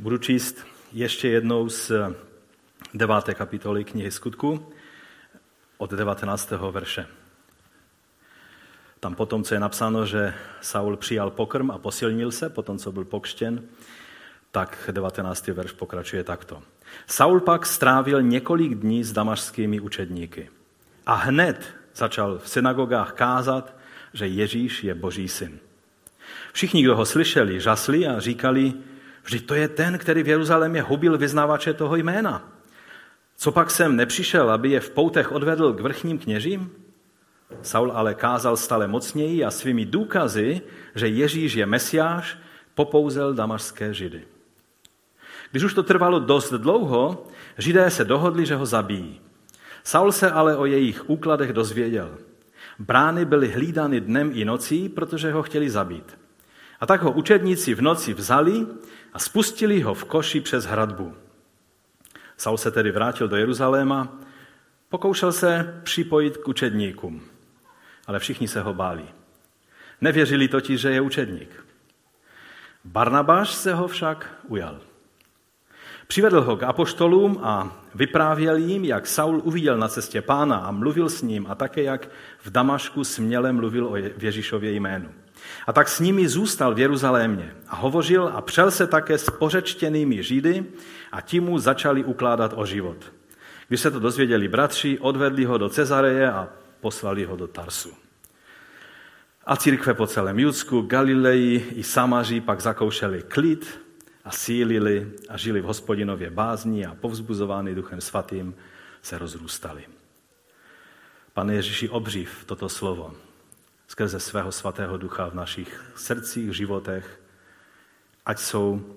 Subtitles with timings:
[0.00, 1.92] Budu číst ještě jednou z
[2.94, 4.72] deváté kapitoly knihy Skutku
[5.78, 6.50] od 19.
[6.70, 7.06] verše.
[9.00, 13.04] Tam potom, co je napsáno, že Saul přijal pokrm a posilnil se, potom, co byl
[13.04, 13.62] pokštěn,
[14.50, 15.46] tak 19.
[15.46, 16.62] verš pokračuje takto.
[17.06, 20.50] Saul pak strávil několik dní s damašskými učedníky
[21.06, 23.76] a hned začal v synagogách kázat,
[24.12, 25.58] že Ježíš je boží syn.
[26.52, 28.74] Všichni, kdo ho slyšeli, žasli a říkali,
[29.30, 32.50] vždyť to je ten, který v Jeruzalémě hubil vyznávače toho jména.
[33.36, 36.70] Co pak jsem nepřišel, aby je v poutech odvedl k vrchním kněžím?
[37.62, 40.60] Saul ale kázal stále mocněji a svými důkazy,
[40.94, 42.38] že Ježíš je mesiáš,
[42.74, 44.22] popouzel damašské židy.
[45.50, 47.26] Když už to trvalo dost dlouho,
[47.58, 49.20] židé se dohodli, že ho zabijí.
[49.84, 52.18] Saul se ale o jejich úkladech dozvěděl.
[52.78, 56.18] Brány byly hlídány dnem i nocí, protože ho chtěli zabít.
[56.80, 58.66] A tak ho učedníci v noci vzali
[59.12, 61.14] a spustili ho v koši přes hradbu.
[62.36, 64.18] Saul se tedy vrátil do Jeruzaléma,
[64.88, 67.22] pokoušel se připojit k učedníkům,
[68.06, 69.04] ale všichni se ho báli.
[70.00, 71.64] Nevěřili totiž, že je učedník.
[72.84, 74.80] Barnabáš se ho však ujal.
[76.06, 81.08] Přivedl ho k apoštolům a vyprávěl jim, jak Saul uviděl na cestě pána a mluvil
[81.08, 85.10] s ním a také jak v Damašku směle mluvil o Ježíšově jménu.
[85.66, 90.22] A tak s nimi zůstal v Jeruzalémě a hovořil a přel se také s pořečtěnými
[90.22, 90.64] Židy
[91.12, 93.12] a ti mu začali ukládat o život.
[93.68, 96.48] Když se to dozvěděli bratři, odvedli ho do Cezareje a
[96.80, 97.94] poslali ho do Tarsu.
[99.46, 103.80] A církve po celém Judsku, Galileji i Samaří pak zakoušeli klid
[104.24, 108.54] a sílili a žili v hospodinově bázní a povzbuzovány duchem svatým
[109.02, 109.84] se rozrůstali.
[111.32, 113.14] Pane Ježíši, obřív toto slovo
[113.90, 117.20] skrze svého svatého ducha v našich srdcích, životech,
[118.26, 118.96] ať jsou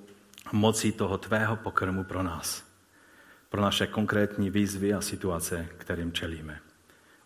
[0.52, 2.64] mocí toho tvého pokrmu pro nás,
[3.50, 6.60] pro naše konkrétní výzvy a situace, kterým čelíme.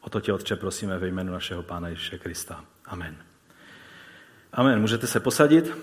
[0.01, 2.63] O to tě, Otče, prosíme ve jménu našeho Pána Ježíše Krista.
[2.85, 3.15] Amen.
[4.53, 4.81] Amen.
[4.81, 5.77] Můžete se posadit.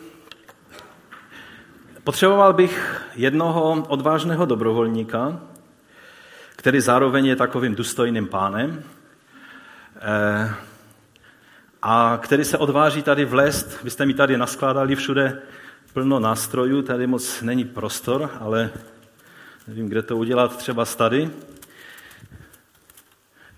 [2.05, 5.41] Potřeboval bych jednoho odvážného dobrovolníka,
[6.57, 8.85] který zároveň je takovým důstojným pánem
[9.97, 10.55] eh,
[11.87, 13.83] a který se odváží tady vlést.
[13.83, 15.39] Vy jste mi tady naskládali všude
[15.93, 18.71] plno nástrojů, tady moc není prostor, ale
[19.69, 21.31] nevím, kde to udělat, třeba tady.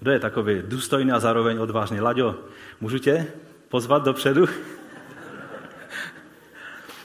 [0.01, 2.01] Kdo je takový důstojný a zároveň odvážný?
[2.01, 2.39] Laďo,
[2.81, 3.27] můžu tě
[3.69, 4.47] pozvat dopředu?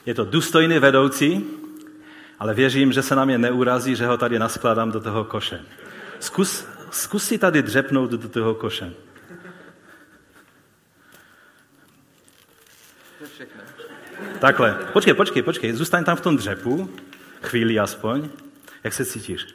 [0.06, 1.46] Je to důstojný vedoucí,
[2.38, 5.60] ale věřím, že se na mě neurazí, že ho tady naskládám do toho koše.
[6.20, 8.92] Zkus, zkus si tady dřepnout do toho koše.
[14.42, 14.74] Takhle.
[14.92, 15.72] Počkej, počkej, počkej.
[15.72, 16.90] Zůstaň tam v tom dřepu.
[17.42, 18.28] Chvíli aspoň.
[18.84, 19.46] Jak se cítíš?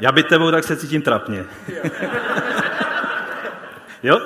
[0.00, 1.44] Já by tebou tak se cítím trapně.
[4.02, 4.20] jo?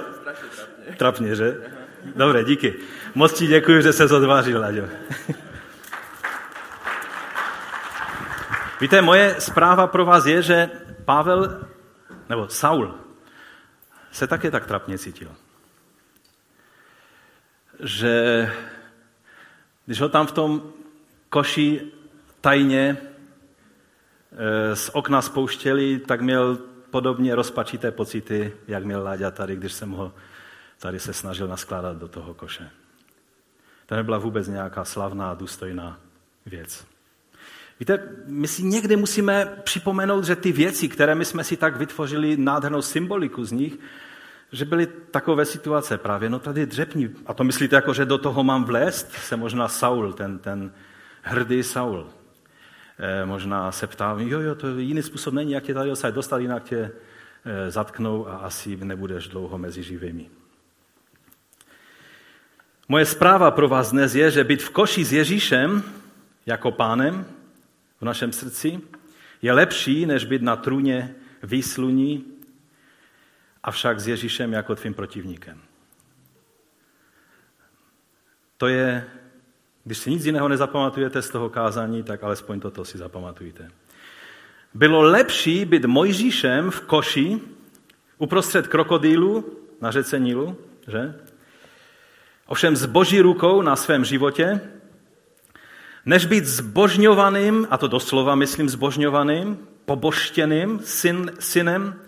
[0.96, 1.56] Trapně, že?
[2.16, 2.74] Dobré, díky.
[3.14, 4.88] Moc ti děkuji, že se odvážil, Laďo.
[8.80, 10.70] Víte, moje zpráva pro vás je, že
[11.04, 11.60] Pavel,
[12.28, 12.94] nebo Saul,
[14.12, 15.28] se také tak trapně cítil.
[17.82, 18.52] Že
[19.86, 20.72] když ho tam v tom
[21.28, 21.92] koši
[22.40, 22.96] tajně
[24.32, 26.58] eh, z okna spouštěli, tak měl
[26.90, 30.12] podobně rozpačité pocity, jak měl Láďa tady, když jsem ho
[30.78, 32.70] tady se snažil naskládat do toho koše.
[33.86, 36.00] To nebyla vůbec nějaká slavná důstojná
[36.46, 36.86] věc.
[37.80, 42.36] Víte, my si někdy musíme připomenout, že ty věci, které my jsme si tak vytvořili
[42.36, 43.78] nádhernou symboliku z nich,
[44.52, 47.10] že byly takové situace právě, no tady dřepní.
[47.26, 49.12] A to myslíte jako, že do toho mám vlézt?
[49.12, 50.72] Se možná Saul, ten, ten
[51.22, 52.06] hrdý Saul.
[52.98, 56.64] E, možná se ptá, jo, jo, to jiný způsob není, jak tě tady dostat, jinak
[56.64, 56.90] tě
[57.44, 60.30] e, zatknou a asi nebudeš dlouho mezi živými.
[62.88, 65.82] Moje zpráva pro vás dnes je, že být v koši s Ježíšem
[66.46, 67.26] jako pánem
[68.00, 68.80] v našem srdci
[69.42, 72.24] je lepší, než být na trůně výsluní,
[73.62, 75.60] avšak s Ježíšem jako tvým protivníkem.
[78.56, 79.04] To je,
[79.84, 83.70] když si nic jiného nezapamatujete z toho kázání, tak alespoň toto si zapamatujte.
[84.74, 87.40] Bylo lepší být Mojžíšem v koši
[88.18, 90.56] uprostřed krokodýlu na řece Nilu,
[90.88, 91.14] že?
[92.46, 94.60] ovšem s boží rukou na svém životě,
[96.06, 102.00] než být zbožňovaným, a to doslova myslím zbožňovaným, poboštěným syn, synem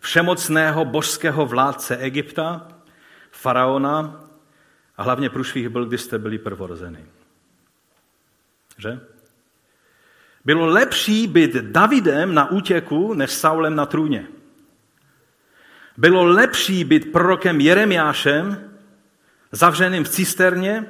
[0.00, 2.68] všemocného božského vládce Egypta,
[3.30, 4.24] faraona
[4.96, 7.06] a hlavně průšvih byl, když jste byli prvorozeny.
[8.78, 9.00] Že?
[10.44, 14.26] Bylo lepší být Davidem na útěku, než Saulem na trůně.
[15.96, 18.70] Bylo lepší být prorokem Jeremiášem,
[19.52, 20.86] zavřeným v cisterně,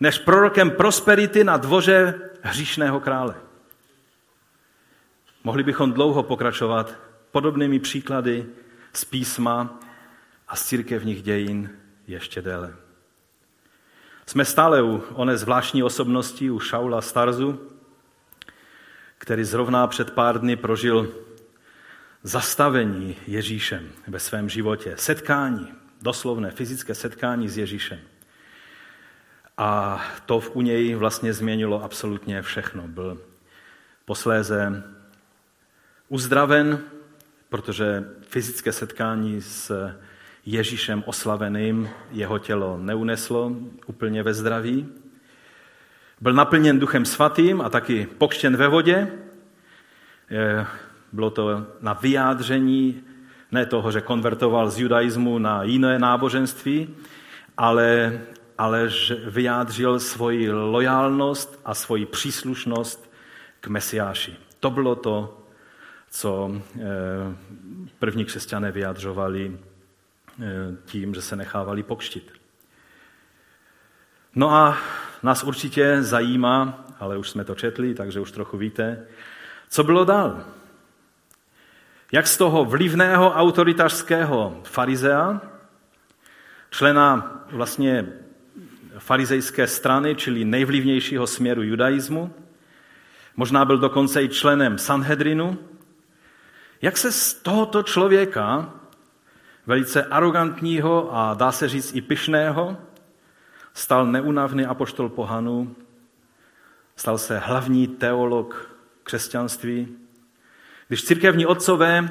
[0.00, 3.34] než prorokem prosperity na dvoře hříšného krále.
[5.44, 6.94] Mohli bychom dlouho pokračovat
[7.36, 8.46] podobnými příklady
[8.92, 9.80] z písma
[10.48, 11.70] a z církevních dějin
[12.06, 12.76] ještě déle.
[14.26, 17.60] Jsme stále u oné zvláštní osobnosti, u Šaula Starzu,
[19.18, 21.12] který zrovna před pár dny prožil
[22.22, 24.94] zastavení Ježíšem ve svém životě.
[24.96, 28.00] Setkání, doslovné fyzické setkání s Ježíšem.
[29.56, 32.88] A to u něj vlastně změnilo absolutně všechno.
[32.88, 33.20] Byl
[34.04, 34.82] posléze
[36.08, 36.95] uzdraven,
[37.48, 39.92] protože fyzické setkání s
[40.46, 43.52] Ježíšem oslaveným jeho tělo neuneslo
[43.86, 44.88] úplně ve zdraví.
[46.20, 49.12] Byl naplněn duchem svatým a taky pokštěn ve vodě.
[51.12, 53.02] Bylo to na vyjádření
[53.52, 56.94] ne toho, že konvertoval z judaismu na jiné náboženství,
[57.56, 58.20] ale,
[58.58, 63.12] ale že vyjádřil svoji lojálnost a svoji příslušnost
[63.60, 64.36] k Mesiáši.
[64.60, 65.45] To bylo to,
[66.10, 66.82] co eh,
[67.98, 70.44] první křesťané vyjadřovali eh,
[70.84, 72.32] tím, že se nechávali pokštit.
[74.34, 74.78] No a
[75.22, 79.06] nás určitě zajímá, ale už jsme to četli, takže už trochu víte,
[79.68, 80.44] co bylo dál.
[82.12, 85.40] Jak z toho vlivného autoritářského farizea,
[86.70, 88.06] člena vlastně
[88.98, 92.34] farizejské strany, čili nejvlivnějšího směru judaismu,
[93.36, 95.58] možná byl dokonce i členem Sanhedrinu,
[96.82, 98.70] jak se z tohoto člověka,
[99.66, 102.76] velice arrogantního a dá se říct i pyšného,
[103.74, 105.76] stal neunavný apoštol pohanů,
[106.96, 108.70] stal se hlavní teolog
[109.02, 109.96] křesťanství.
[110.88, 112.08] Když církevní otcové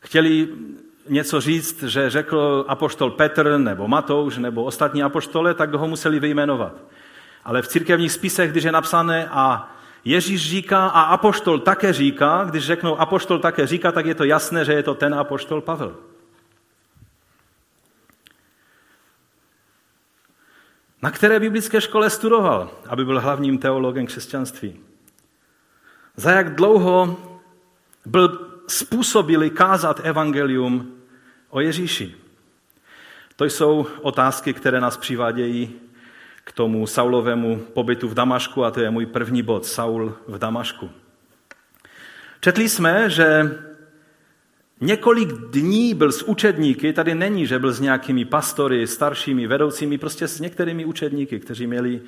[0.00, 0.48] chtěli
[1.08, 6.72] něco říct, že řekl apoštol Petr nebo Matouš nebo ostatní apoštole, tak ho museli vyjmenovat.
[7.44, 12.66] Ale v církevních spisech, když je napsané a Ježíš říká a apoštol také říká, když
[12.66, 15.96] řeknou apoštol také říká, tak je to jasné, že je to ten apoštol Pavel.
[21.02, 24.80] Na které biblické škole studoval, aby byl hlavním teologem křesťanství?
[26.16, 27.16] Za jak dlouho
[28.06, 30.94] byl způsobili kázat evangelium
[31.50, 32.14] o Ježíši?
[33.36, 35.80] To jsou otázky, které nás přivádějí
[36.48, 40.90] k tomu Saulovému pobytu v Damašku a to je můj první bod, Saul v Damašku.
[42.40, 43.58] Četli jsme, že
[44.80, 50.28] několik dní byl s učedníky, tady není, že byl s nějakými pastory, staršími, vedoucími, prostě
[50.28, 52.00] s některými učedníky, kteří měli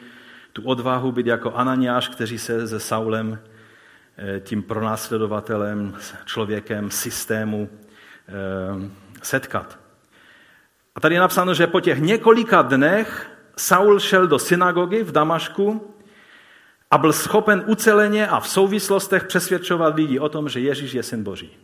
[0.53, 3.39] tu odvahu být jako Ananiáš, kteří se se Saulem,
[4.17, 8.91] eh, tím pronásledovatelem, člověkem systému eh,
[9.23, 9.79] setkat.
[10.95, 13.31] A tady je napsáno, že po těch několika dnech
[13.61, 15.95] Saul šel do synagogy v Damašku
[16.91, 21.23] a byl schopen uceleně a v souvislostech přesvědčovat lidi o tom, že Ježíš je syn
[21.23, 21.57] Boží.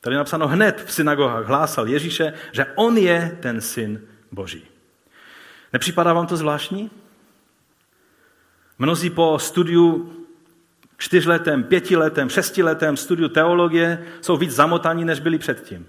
[0.00, 4.00] Tady je napsáno hned v synagogách hlásal Ježíše, že on je ten syn
[4.32, 4.66] Boží.
[5.72, 6.90] Nepřipadá vám to zvláštní?
[8.78, 10.12] Mnozí po studiu
[10.98, 15.88] čtyřletém, pětiletém, šestiletém studiu teologie jsou víc zamotaní, než byli předtím.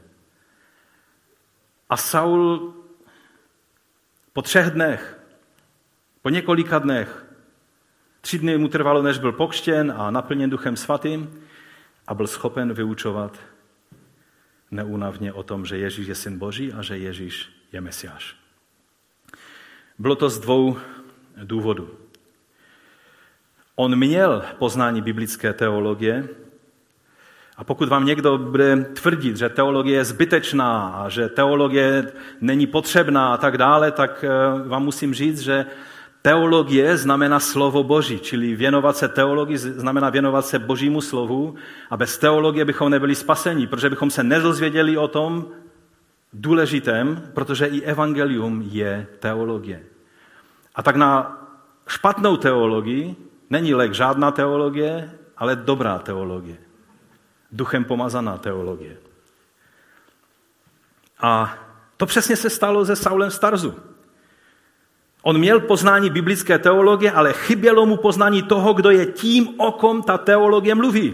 [1.90, 2.74] A Saul
[4.34, 5.20] po třech dnech,
[6.22, 7.26] po několika dnech,
[8.22, 11.42] tři dny mu trvalo, než byl pokštěn a naplněn duchem svatým
[12.08, 13.40] a byl schopen vyučovat
[14.72, 18.36] neúnavně o tom, že Ježíš je syn Boží a že Ježíš je Mesiáš.
[20.00, 20.78] Bylo to z dvou
[21.44, 21.98] důvodů.
[23.76, 26.30] On měl poznání biblické teologie,
[27.58, 33.34] a pokud vám někdo bude tvrdit, že teologie je zbytečná a že teologie není potřebná
[33.34, 35.66] a tak dále, tak eh, vám musím říct, že
[36.22, 41.56] teologie znamená slovo Boží, čili věnovat se teologii znamená věnovat se Božímu slovu
[41.90, 45.46] a bez teologie bychom nebyli spaseni, protože bychom se nedozvěděli o tom
[46.34, 49.84] důležitém, protože i evangelium je teologie.
[50.76, 51.38] A tak na
[51.88, 53.16] špatnou teologii
[53.50, 56.73] není lek žádná teologie, ale dobrá teologie
[57.54, 58.98] duchem pomazaná teologie.
[61.20, 61.58] A
[61.98, 63.76] to přesně se stalo se Saulem Starzu.
[65.22, 70.04] On měl poznání biblické teologie, ale chybělo mu poznání toho, kdo je tím, o kom
[70.04, 71.14] ta teologie mluví.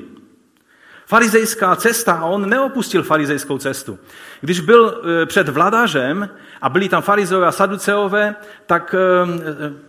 [1.05, 3.99] Farizejská cesta a on neopustil farizejskou cestu.
[4.41, 6.29] Když byl e, před vladařem
[6.61, 8.99] a byli tam farizeové a saduceové, tak e,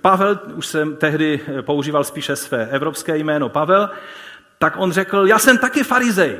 [0.00, 3.90] Pavel, už jsem tehdy používal spíše své evropské jméno Pavel,
[4.62, 6.38] tak on řekl, já jsem taky farizej.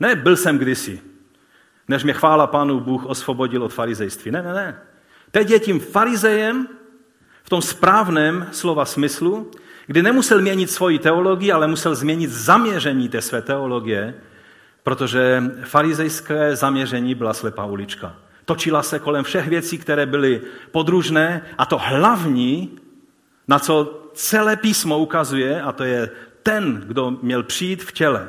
[0.00, 1.00] Ne, byl jsem kdysi.
[1.88, 4.30] Než mě chvála Pánu Bůh osvobodil od farizejství.
[4.30, 4.80] Ne, ne, ne.
[5.30, 6.68] Teď je tím farizejem
[7.42, 9.50] v tom správném slova smyslu,
[9.86, 14.14] kdy nemusel měnit svoji teologii, ale musel změnit zaměření té své teologie,
[14.82, 18.16] protože farizejské zaměření byla slepá ulička.
[18.44, 20.40] Točila se kolem všech věcí, které byly
[20.70, 22.78] podružné a to hlavní,
[23.48, 26.10] na co celé písmo ukazuje, a to je
[26.48, 28.28] ten, kdo měl přijít v těle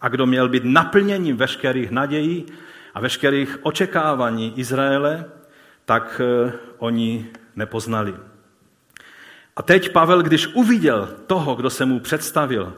[0.00, 2.46] a kdo měl být naplněním veškerých nadějí
[2.94, 5.24] a veškerých očekávání Izraele,
[5.84, 8.14] tak eh, oni nepoznali.
[9.56, 12.76] A teď Pavel, když uviděl toho, kdo se mu představil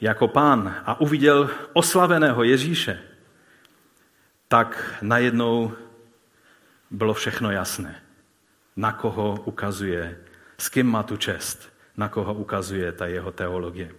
[0.00, 3.02] jako pán a uviděl oslaveného Ježíše,
[4.48, 5.72] tak najednou
[6.90, 8.02] bylo všechno jasné,
[8.76, 10.18] na koho ukazuje,
[10.58, 13.90] s kým má tu čest, na koho ukazuje ta jeho teologie.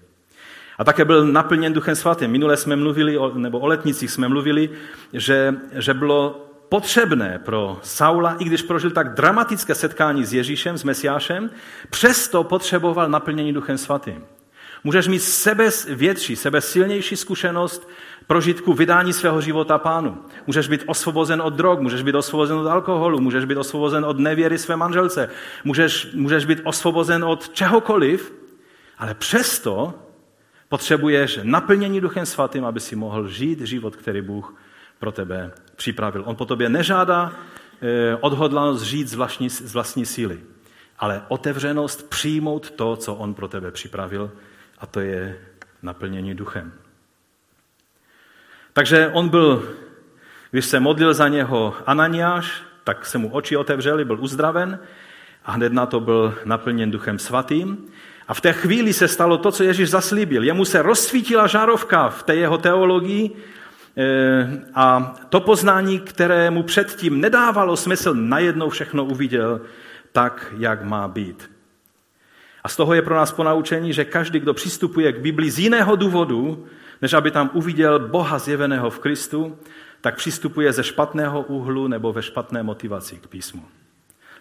[0.78, 2.32] A také byl naplněn Duchem Svatým.
[2.32, 4.70] Minule jsme mluvili, nebo o letnicích jsme mluvili,
[5.14, 10.84] že, že bylo potřebné pro Saula, i když prožil tak dramatické setkání s Ježíšem, s
[10.84, 11.50] Mesiášem,
[11.90, 14.24] přesto potřeboval naplnění Duchem Svatým.
[14.84, 17.90] Můžeš mít sebe větší, sebe silnější zkušenost
[18.30, 20.18] prožitku vydání svého života pánu.
[20.48, 24.58] Můžeš být osvobozen od drog, můžeš být osvobozen od alkoholu, můžeš být osvobozen od nevěry
[24.58, 25.30] své manželce,
[25.64, 28.34] můžeš, můžeš být osvobozen od čehokoliv,
[28.98, 29.94] ale přesto
[30.68, 34.56] potřebuješ naplnění Duchem Svatým, aby si mohl žít život, který Bůh
[35.00, 36.24] pro tebe připravil.
[36.26, 37.34] On po tobě nežádá
[37.82, 40.40] eh, odhodlanost žít z vlastní, z vlastní síly,
[41.00, 44.32] ale otevřenost přijmout to, co on pro tebe připravil,
[44.78, 45.40] a to je
[45.82, 46.89] naplnění duchem.
[48.74, 49.70] Takže on byl,
[50.52, 54.80] když se modlil za něho Ananiáš, tak se mu oči otevřely, byl uzdraven
[55.46, 57.86] a hned na to byl naplněn duchem svatým.
[58.28, 60.44] A v té chvíli se stalo to, co Ježíš zaslíbil.
[60.44, 63.36] Jemu se rozsvítila žárovka v té jeho teologii
[63.98, 69.62] Eh, a to poznání, které mu předtím nedávalo smysl, najednou všechno uviděl
[70.12, 71.52] tak, jak má být.
[72.64, 75.96] A z toho je pro nás ponaučení, že každý, kdo přistupuje k Bibli z jiného
[75.96, 76.66] důvodu,
[77.02, 79.58] než aby tam uviděl Boha zjeveného v Kristu,
[80.02, 83.66] tak přistupuje ze špatného úhlu nebo ve špatné motivaci k písmu.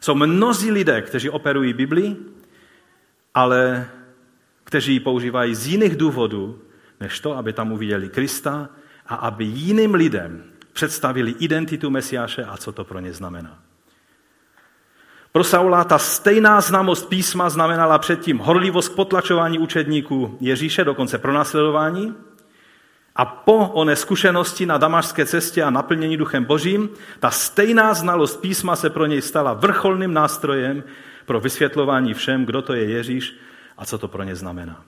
[0.00, 2.16] Jsou mnozí lidé, kteří operují Bibli,
[3.34, 3.88] ale
[4.64, 6.58] kteří ji používají z jiných důvodů,
[7.00, 8.68] než to, aby tam uviděli Krista
[9.06, 13.58] a aby jiným lidem představili identitu Mesiáše a co to pro ně znamená.
[15.32, 21.32] Pro Saula ta stejná znamost písma znamenala předtím horlivost k potlačování učedníků Ježíše, dokonce pro
[21.32, 22.14] následování.
[23.18, 26.88] A po oné zkušenosti na damašské cestě a naplnění duchem božím,
[27.20, 30.84] ta stejná znalost písma se pro něj stala vrcholným nástrojem
[31.26, 33.36] pro vysvětlování všem, kdo to je Ježíš
[33.78, 34.84] a co to pro ně znamená.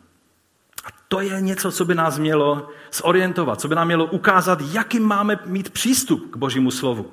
[0.85, 5.01] A to je něco, co by nás mělo zorientovat, co by nám mělo ukázat, jaký
[5.01, 7.13] máme mít přístup k Božímu slovu.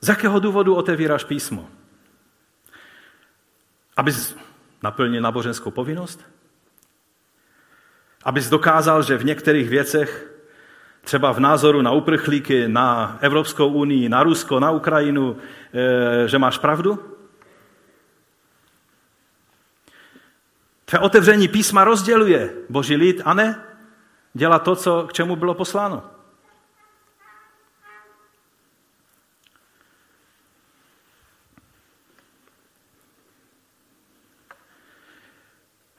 [0.00, 1.68] Z jakého důvodu otevíráš písmo?
[3.96, 4.36] Abys
[4.82, 6.35] naplnil náboženskou povinnost?
[8.26, 10.32] Abys dokázal, že v některých věcech,
[11.00, 15.36] třeba v názoru na uprchlíky, na Evropskou unii, na Rusko, na Ukrajinu,
[15.74, 16.98] eh, že máš pravdu?
[20.84, 23.62] Tvé otevření písma rozděluje boží lid a ne
[24.34, 26.15] dělá to, co, k čemu bylo posláno.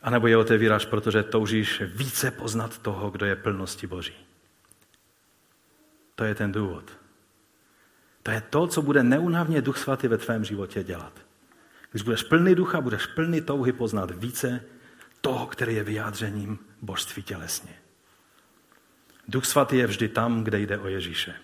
[0.07, 4.13] A nebo je otevíráš, protože toužíš více poznat toho, kdo je plnosti Boží.
[6.15, 6.97] To je ten důvod.
[8.23, 11.13] To je to, co bude neunavně Duch Svatý ve tvém životě dělat.
[11.91, 14.63] Když budeš plný ducha, budeš plný touhy poznat více
[15.21, 17.73] toho, který je vyjádřením božství tělesně.
[19.27, 21.35] Duch svatý je vždy tam, kde jde o Ježíše.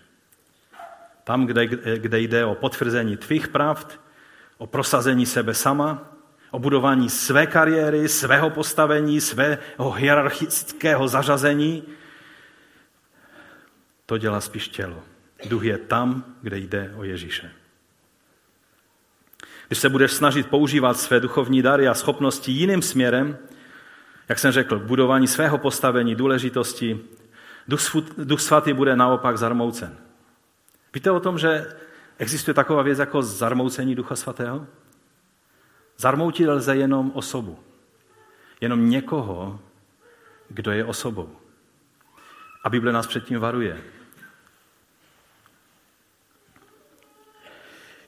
[1.24, 1.68] Tam, kde,
[1.98, 4.00] kde jde o potvrzení tvých pravd,
[4.58, 6.13] o prosazení sebe sama,
[6.54, 11.84] o budování své kariéry, svého postavení, svého hierarchického zařazení,
[14.06, 15.04] to dělá spíš tělo.
[15.50, 17.52] Duch je tam, kde jde o Ježíše.
[19.68, 23.38] Když se budeš snažit používat své duchovní dary a schopnosti jiným směrem,
[24.30, 27.00] jak jsem řekl, budování svého postavení, důležitosti,
[28.18, 29.98] Duch Svatý bude naopak zarmoucen.
[30.94, 31.66] Víte o tom, že
[32.18, 34.68] existuje taková věc jako zarmoucení Ducha Svatého?
[35.98, 37.60] Zarmoutit lze jenom osobu.
[38.62, 39.60] Jenom někoho,
[40.50, 41.38] kdo je osobou.
[42.64, 43.82] A Bible nás předtím varuje.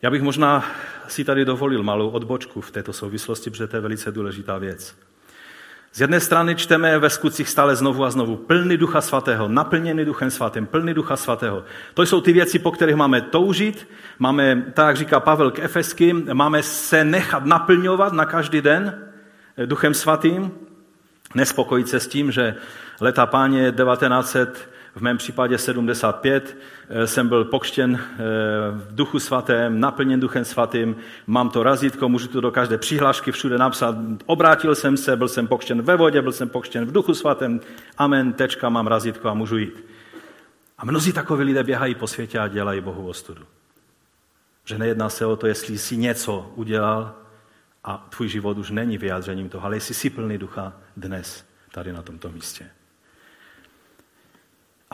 [0.01, 0.65] Já bych možná
[1.07, 4.97] si tady dovolil malou odbočku v této souvislosti, protože to je velice důležitá věc.
[5.95, 10.31] Z jedné strany čteme ve skutcích stále znovu a znovu plný ducha svatého, naplněný duchem
[10.31, 11.63] svatým, plný ducha svatého.
[11.93, 13.87] To jsou ty věci, po kterých máme toužit,
[14.19, 19.07] máme, tak jak říká Pavel k Efeským, máme se nechat naplňovat na každý den
[19.65, 20.51] duchem svatým,
[21.35, 22.55] nespokojit se s tím, že
[23.01, 26.57] leta páně 1900 v mém případě 75
[26.89, 28.17] eh, jsem byl pokštěn eh,
[28.71, 30.95] v duchu svatém, naplněn duchem svatým,
[31.27, 35.47] mám to razítko, můžu to do každé přihlášky všude napsat, obrátil jsem se, byl jsem
[35.47, 37.61] pokštěn ve vodě, byl jsem pokštěn v duchu svatém,
[37.97, 39.85] amen, tečka, mám razítko a můžu jít.
[40.77, 43.43] A mnozí takoví lidé běhají po světě a dělají Bohu ostudu.
[44.65, 47.15] Že nejedná se o to, jestli jsi něco udělal
[47.83, 52.01] a tvůj život už není vyjádřením toho, ale jestli jsi plný ducha dnes, tady na
[52.01, 52.69] tomto místě.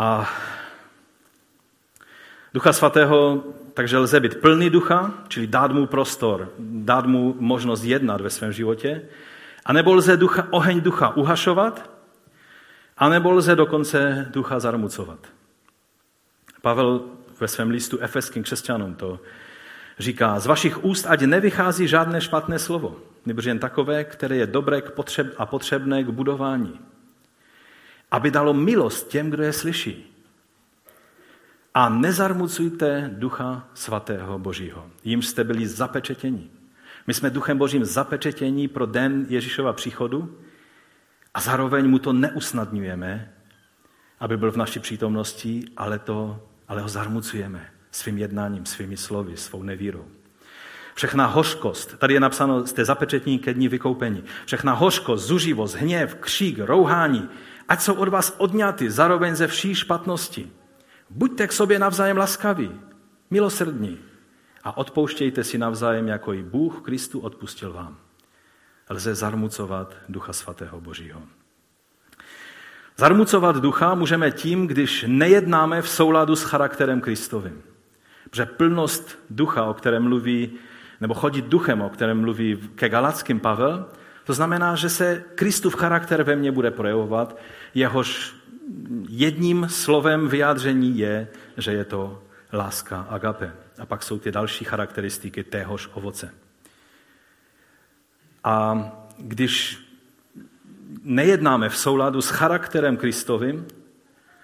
[0.01, 0.29] A
[2.53, 3.43] Ducha Svatého
[3.73, 8.51] takže lze být plný ducha, čili dát mu prostor, dát mu možnost jednat ve svém
[8.51, 9.01] životě,
[9.65, 11.89] anebo lze ducha, oheň ducha uhašovat,
[12.97, 15.27] anebo lze dokonce ducha zarmucovat.
[16.61, 17.01] Pavel
[17.39, 19.19] ve svém listu efeským křesťanům to
[19.99, 24.81] říká, z vašich úst ať nevychází žádné špatné slovo, nebo jen takové, které je dobré
[25.37, 26.79] a potřebné k budování
[28.11, 30.07] aby dalo milost těm, kdo je slyší.
[31.73, 34.89] A nezarmucujte ducha svatého božího.
[35.03, 36.49] Jím jste byli zapečetěni.
[37.07, 40.37] My jsme duchem božím zapečetění pro den Ježíšova příchodu
[41.33, 43.33] a zároveň mu to neusnadňujeme,
[44.19, 49.63] aby byl v naší přítomnosti, ale, to, ale ho zarmucujeme svým jednáním, svými slovy, svou
[49.63, 50.05] nevírou.
[50.95, 54.23] Všechna hořkost, tady je napsáno, jste zapečetní ke dní vykoupení.
[54.45, 57.29] Všechna hořkost, zuživost, hněv, křík, rouhání,
[57.71, 60.51] ať jsou od vás odňaty zároveň ze vší špatnosti.
[61.09, 62.71] Buďte k sobě navzájem laskaví,
[63.29, 63.99] milosrdní
[64.63, 67.97] a odpouštějte si navzájem, jako i Bůh Kristu odpustil vám.
[68.89, 71.21] Lze zarmucovat Ducha Svatého Božího.
[72.97, 77.63] Zarmucovat ducha můžeme tím, když nejednáme v souladu s charakterem Kristovým.
[78.29, 80.51] Protože plnost ducha, o kterém mluví,
[81.01, 83.85] nebo chodit duchem, o kterém mluví ke Galackým Pavel,
[84.23, 87.37] to znamená, že se Kristův charakter ve mně bude projevovat,
[87.73, 88.35] jehož
[89.09, 93.53] jedním slovem vyjádření je, že je to láska agape.
[93.79, 96.33] A pak jsou ty další charakteristiky téhož ovoce.
[98.43, 99.79] A když
[101.03, 103.65] nejednáme v souladu s charakterem Kristovým,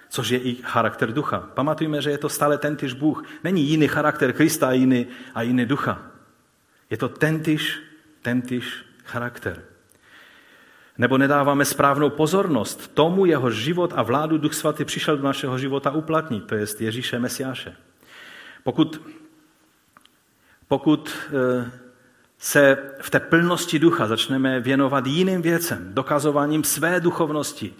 [0.08, 1.38] což je i charakter ducha.
[1.54, 3.24] Pamatujme, že je to stále tentýž Bůh.
[3.44, 6.02] Není jiný charakter Krista a jiný, a jiný ducha.
[6.90, 7.82] Je to tentýž,
[8.22, 9.62] tentýž charakter.
[10.98, 15.90] Nebo nedáváme správnou pozornost tomu, jeho život a vládu Duch Svatý přišel do našeho života
[15.90, 17.76] uplatnit, to je Ježíše Mesiáše.
[18.62, 19.02] Pokud,
[20.68, 21.70] pokud eh,
[22.38, 27.74] se v té plnosti ducha začneme věnovat jiným věcem, dokazováním své duchovnosti,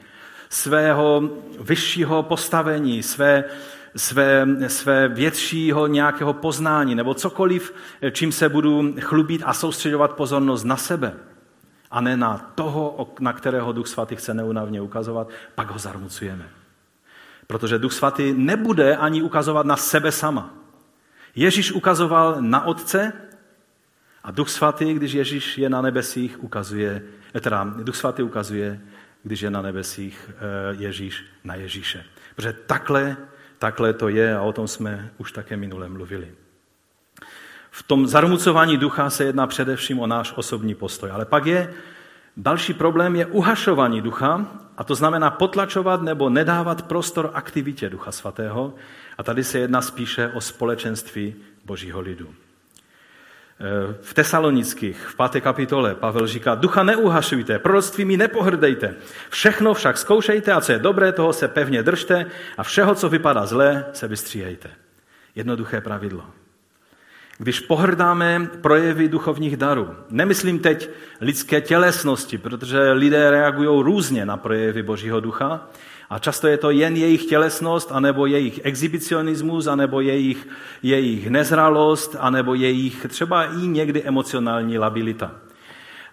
[0.48, 3.44] svého vyššího postavení, své,
[3.96, 7.74] své, své většího nějakého poznání nebo cokoliv,
[8.12, 11.14] čím se budu chlubit a soustředovat pozornost na sebe,
[11.90, 16.48] a ne na toho, na kterého Duch Svatý chce neunavně ukazovat, pak ho zarmucujeme.
[17.46, 20.54] Protože Duch Svatý nebude ani ukazovat na sebe sama.
[21.34, 23.12] Ježíš ukazoval na Otce
[24.24, 27.02] a Duch Svatý, když Ježíš je na nebesích, ukazuje,
[27.34, 28.80] eh, teda Duch Svatý ukazuje,
[29.22, 32.04] když je na nebesích eh, Ježíš na Ježíše.
[32.36, 33.16] Protože takhle,
[33.58, 36.32] takhle to je a o tom jsme už také minule mluvili.
[37.70, 41.10] V tom zarmucování ducha se jedná především o náš osobní postoj.
[41.10, 41.74] Ale pak je
[42.36, 48.74] další problém je uhašování ducha, a to znamená potlačovat nebo nedávat prostor aktivitě Ducha Svatého.
[49.18, 52.34] A tady se jedná spíše o společenství Božího lidu.
[54.00, 58.94] V tesalonických, v páté kapitole, Pavel říká, ducha neuhašujte, proroctvími nepohrdejte,
[59.30, 62.26] všechno však zkoušejte a co je dobré, toho se pevně držte
[62.58, 64.70] a všeho, co vypadá zlé, se vystříhejte.
[65.34, 66.24] Jednoduché pravidlo
[67.38, 69.94] když pohrdáme projevy duchovních darů.
[70.10, 70.90] Nemyslím teď
[71.20, 75.68] lidské tělesnosti, protože lidé reagují různě na projevy Božího ducha
[76.10, 80.48] a často je to jen jejich tělesnost, anebo jejich exhibicionismus, anebo jejich,
[80.82, 85.30] jejich nezralost, anebo jejich třeba i někdy emocionální labilita.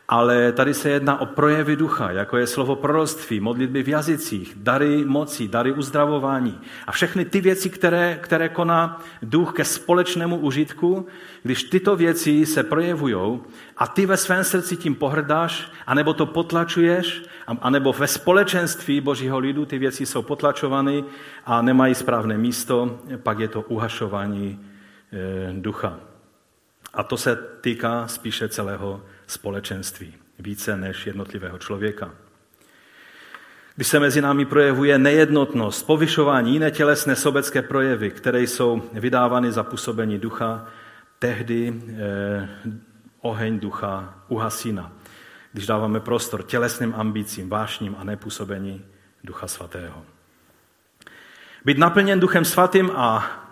[0.07, 5.05] Ale tady se jedná o projevy ducha, jako je slovo proroctví, modlitby v jazycích, dary
[5.05, 11.07] moci, dary uzdravování a všechny ty věci, které, které koná duch ke společnému užitku,
[11.43, 13.39] když tyto věci se projevují
[13.77, 17.23] a ty ve svém srdci tím pohrdáš, anebo to potlačuješ,
[17.61, 21.03] anebo ve společenství božího lidu ty věci jsou potlačovány
[21.45, 24.59] a nemají správné místo, pak je to uhašování
[25.13, 25.99] e, ducha.
[26.93, 32.11] A to se týká spíše celého společenství, více než jednotlivého člověka.
[33.75, 39.63] Když se mezi námi projevuje nejednotnost, povyšování, jiné tělesné sobecké projevy, které jsou vydávány za
[39.63, 40.67] působení ducha,
[41.19, 42.49] tehdy eh,
[43.21, 44.91] oheň ducha uhasína.
[45.53, 48.85] Když dáváme prostor tělesným ambicím, vášním a nepůsobení
[49.23, 50.05] ducha svatého.
[51.65, 53.44] Být naplněn duchem svatým a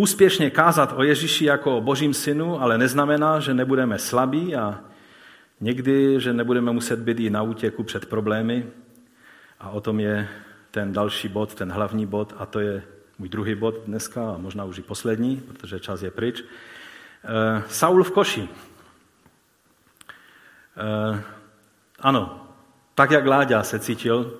[0.00, 4.80] úspěšně kázat o Ježíši jako o božím synu, ale neznamená, že nebudeme slabí a
[5.60, 8.66] někdy, že nebudeme muset být i na útěku před problémy.
[9.60, 10.28] A o tom je
[10.70, 12.82] ten další bod, ten hlavní bod, a to je
[13.18, 16.44] můj druhý bod dneska, a možná už i poslední, protože čas je pryč.
[17.24, 18.48] Eh, Saul v koši.
[20.76, 21.22] Eh,
[22.00, 22.46] ano,
[22.94, 24.36] tak jak Láďa se cítil,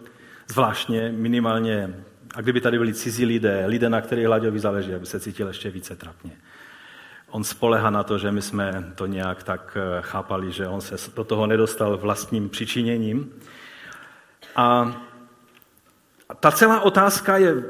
[0.49, 5.21] zvláštně, minimálně a kdyby tady byli cizí lidé, lidé, na kterých Hlaďovi záleží, aby se
[5.21, 6.33] cítil ještě více trapně.
[7.31, 10.97] On spolehá na to, že my jsme to nějak tak eh, chápali, že on se
[11.17, 13.33] do toho nedostal vlastním přičiněním.
[14.57, 14.97] A
[16.41, 17.65] ta celá otázka, je,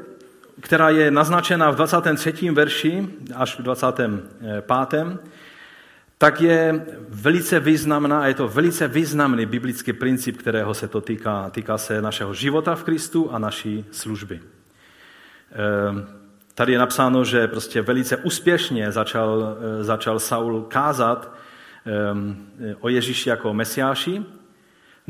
[0.61, 2.51] která je naznačena v 23.
[2.51, 4.09] verši až v 25
[6.21, 11.49] tak je velice významná a je to velice významný biblický princip, kterého se to týká.
[11.49, 14.39] Týká se našeho života v Kristu a naší služby.
[15.51, 16.07] Ehm,
[16.55, 21.33] tady je napsáno, že prostě velice úspěšně začal, eh, začal Saul kázat
[21.85, 22.47] ehm,
[22.79, 24.25] o Ježíši jako mesiáši,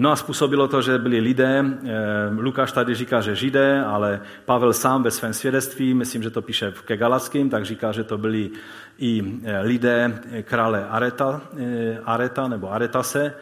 [0.01, 1.89] No a způsobilo to, že byli lidé, eh,
[2.37, 6.73] Lukáš tady říká, že židé, ale Pavel sám ve svém svědectví, myslím, že to píše
[6.85, 8.49] ke Galackým, tak říká, že to byli
[8.97, 13.33] i eh, lidé krále Areta, eh, Areta nebo Aretase,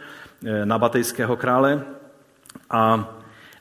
[0.64, 1.82] nabatejského krále.
[2.70, 3.16] A,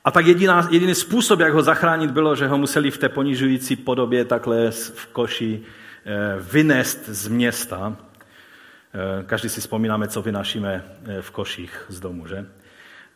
[0.05, 3.77] a tak jediná, jediný způsob, jak ho zachránit, bylo, že ho museli v té ponižující
[3.77, 5.63] podobě takhle v koši
[6.53, 7.97] vynést z města.
[9.27, 10.85] Každý si vzpomínáme, co vynášíme
[11.21, 12.47] v koších z domu, že?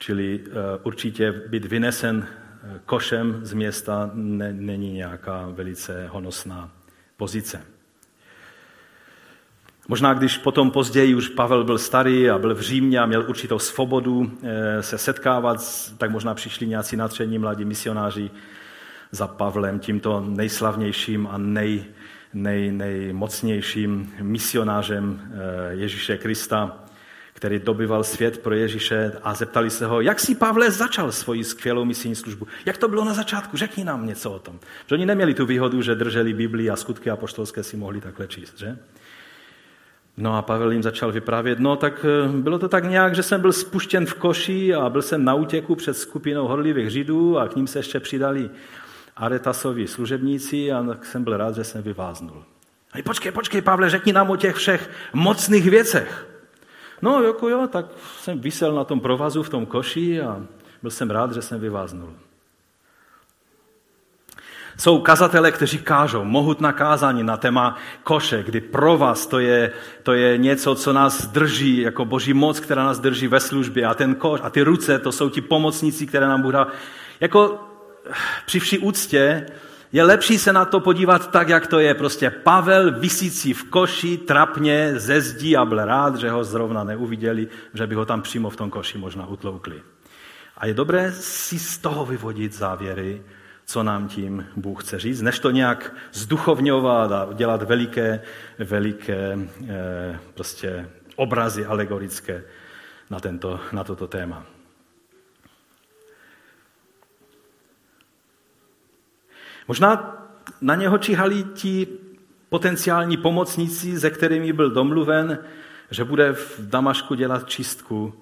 [0.02, 0.50] Čili eh,
[0.82, 4.10] určitě být vynesen eh, košem z města
[4.52, 6.70] není nějaká velice honosná
[7.16, 7.62] pozice.
[9.88, 13.58] Možná když potom později už Pavel byl starý a byl v Římě a měl určitou
[13.58, 15.58] svobodu eh, se setkávat,
[15.98, 18.30] tak možná přišli nějací natření mladí misionáři
[19.10, 21.84] za Pavlem, tímto nejslavnějším a nej,
[22.34, 25.32] nej, nejmocnějším misionářem
[25.70, 26.81] Ježíše Krista
[27.32, 31.84] který dobyval svět pro Ježíše a zeptali se ho, jak si Pavle začal svoji skvělou
[31.84, 32.46] misijní službu?
[32.66, 33.56] Jak to bylo na začátku?
[33.56, 34.60] Řekni nám něco o tom.
[34.86, 38.58] Že oni neměli tu výhodu, že drželi Biblii a skutky apoštolské si mohli takhle číst,
[38.58, 38.78] že?
[40.16, 43.40] No a Pavel jim začal vyprávět, no tak eh, bylo to tak nějak, že jsem
[43.40, 47.56] byl spuštěn v koši a byl jsem na útěku před skupinou horlivých židů a k
[47.56, 48.50] ním se ještě přidali
[49.16, 52.44] Aretasovi služebníci a tak jsem byl rád, že jsem vyváznul.
[52.92, 56.31] A počkej, počkej, Pavle, řekni nám o těch všech mocných věcech.
[57.02, 57.86] No, jako jo, tak
[58.20, 60.42] jsem vysel na tom provazu v tom koši a
[60.82, 62.12] byl jsem rád, že jsem vyváznul.
[64.78, 70.38] Jsou kazatele, kteří kážou mohutná kázání na téma koše, kdy provaz to je, to je
[70.38, 74.40] něco, co nás drží, jako boží moc, která nás drží ve službě a ten koš
[74.42, 76.54] a ty ruce, to jsou ti pomocníci, které nám Bůh
[77.20, 77.60] Jako
[78.46, 79.46] při vší úctě,
[79.92, 81.94] je lepší se na to podívat tak, jak to je.
[81.94, 87.48] Prostě Pavel vysící v koši, trapně, ze zdí a byl rád, že ho zrovna neuviděli,
[87.74, 89.82] že by ho tam přímo v tom koši možná utloukli.
[90.56, 93.22] A je dobré si z toho vyvodit závěry,
[93.66, 98.20] co nám tím Bůh chce říct, než to nějak zduchovňovat a dělat veliké,
[98.58, 102.44] veliké eh, prostě obrazy alegorické
[103.10, 104.46] na, tento, na toto téma.
[109.68, 110.18] Možná
[110.60, 111.86] na něho čihali ti
[112.48, 115.38] potenciální pomocníci, se kterými byl domluven,
[115.90, 118.14] že bude v Damašku dělat čistku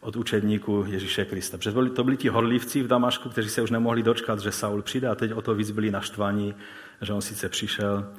[0.00, 1.56] od učedníků Ježíše Krista.
[1.56, 5.08] Protože to byli ti horlivci v Damašku, kteří se už nemohli dočkat, že Saul přijde
[5.08, 6.54] a teď o to víc byli naštvaní,
[7.00, 8.12] že on sice přišel,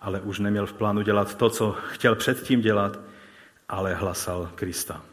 [0.00, 3.00] ale už neměl v plánu dělat to, co chtěl předtím dělat,
[3.68, 5.09] ale hlasal Krista.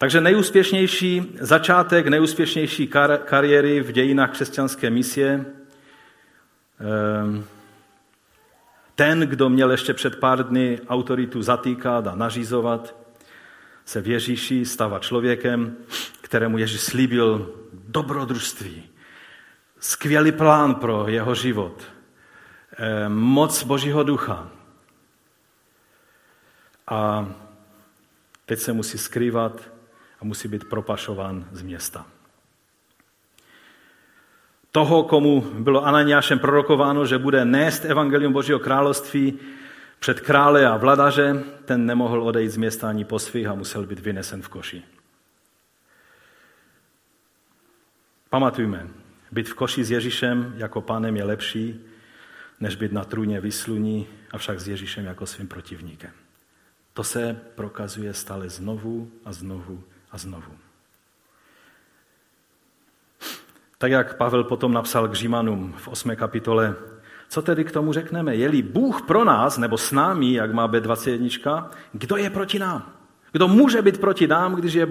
[0.00, 5.44] Takže nejúspěšnější začátek, nejúspěšnější kar- kariéry v dějinách křesťanské misie.
[6.80, 7.44] Ehm,
[8.94, 12.96] ten, kdo měl ještě před pár dny autoritu zatýkat a nařízovat,
[13.84, 15.76] se v Ježíši stává člověkem,
[16.20, 18.82] kterému Ježíš slíbil dobrodružství,
[19.80, 21.82] skvělý plán pro jeho život,
[22.72, 24.48] eh, moc Božího ducha.
[26.88, 27.28] A
[28.46, 29.79] teď se musí skrývat
[30.20, 32.06] a musí být propašován z města.
[34.72, 39.38] Toho, komu bylo Ananiášem prorokováno, že bude nést evangelium Božího království
[39.98, 44.00] před krále a vladaře, ten nemohl odejít z města ani po svých a musel být
[44.00, 44.82] vynesen v koši.
[48.30, 48.88] Pamatujme,
[49.32, 51.80] být v koši s Ježíšem jako pánem je lepší,
[52.60, 56.10] než být na trůně vysluní, avšak s Ježíšem jako svým protivníkem.
[56.92, 60.52] To se prokazuje stále znovu a znovu a znovu.
[63.78, 66.16] Tak jak Pavel potom napsal k Římanům v 8.
[66.16, 66.74] kapitole,
[67.28, 68.36] co tedy k tomu řekneme?
[68.36, 72.92] Je-li Bůh pro nás, nebo s námi, jak má B21, kdo je proti nám?
[73.32, 74.88] Kdo může být proti nám, když je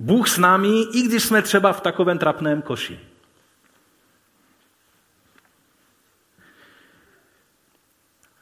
[0.00, 3.00] Bůh s námi, i když jsme třeba v takovém trapném koši?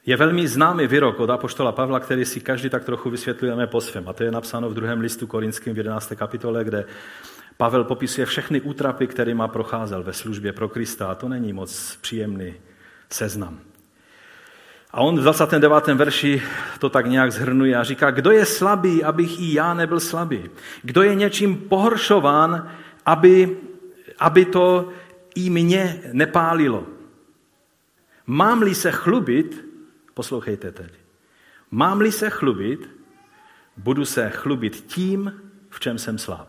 [0.06, 4.08] Je velmi známý výrok od Apoštola Pavla, který si každý tak trochu vysvětlujeme po svém.
[4.08, 6.12] A to je napsáno v druhém listu korinským v 11.
[6.16, 6.84] kapitole, kde
[7.56, 11.06] Pavel popisuje všechny útrapy, má procházel ve službě pro Krista.
[11.06, 12.54] A to není moc příjemný
[13.10, 13.60] seznam.
[14.90, 15.86] A on v 29.
[15.86, 16.42] verši
[16.78, 20.50] to tak nějak zhrnuje a říká, kdo je slabý, abych i já nebyl slabý.
[20.82, 22.68] Kdo je něčím pohoršován,
[23.06, 23.56] aby,
[24.18, 24.88] aby to
[25.34, 26.86] i mě nepálilo.
[28.26, 29.71] Mám-li se chlubit,
[30.14, 30.92] poslouchejte teď,
[31.70, 32.90] mám-li se chlubit,
[33.76, 36.48] budu se chlubit tím, v čem jsem slab.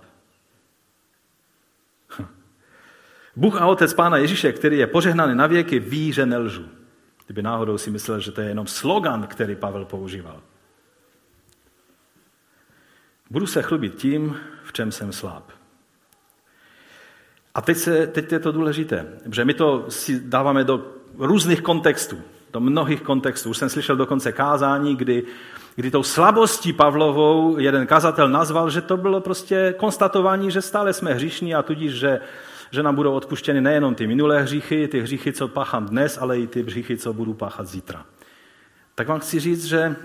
[3.36, 6.70] Bůh a Otec Pána Ježíše, který je požehnaný na věky, ví, že nelžu.
[7.26, 10.42] Kdyby náhodou si myslel, že to je jenom slogan, který Pavel používal.
[13.30, 15.52] Budu se chlubit tím, v čem jsem sláb.
[17.56, 22.22] A teď, se, teď je to důležité, že my to si dáváme do různých kontextů,
[22.54, 23.50] do mnohých kontextů.
[23.50, 25.24] Už jsem slyšel dokonce kázání, kdy,
[25.76, 31.14] kdy tou slabostí Pavlovou jeden kazatel nazval, že to bylo prostě konstatování, že stále jsme
[31.14, 32.20] hříšní a tudíž, že
[32.74, 36.48] že nám budou odpuštěny nejenom ty minulé hříchy, ty hříchy, co páchám dnes, ale i
[36.48, 38.06] ty hříchy, co budu páchat zítra.
[38.96, 39.96] Tak vám chci říct, že